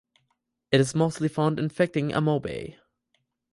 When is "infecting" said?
1.59-2.09